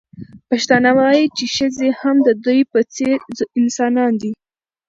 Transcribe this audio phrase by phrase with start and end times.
[0.49, 3.17] پښتانه وايي چې ښځې هم د دوی په څېر
[3.59, 4.31] انسانان دي.